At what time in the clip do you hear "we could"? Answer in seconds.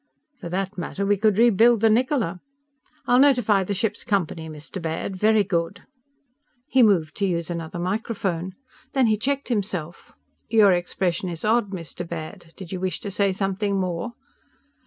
1.05-1.37